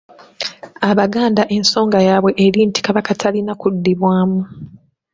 [0.89, 4.39] Abaganda ensonga yaabwe eri nti Kabaka talina kuddibwamu.